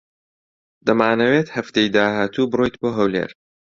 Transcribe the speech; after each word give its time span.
دەمانەوێت 0.85 1.47
هەفتەی 1.55 1.91
داهاتوو 1.95 2.49
بڕۆیت 2.51 2.75
بۆ 2.81 2.89
ھەولێر. 2.97 3.29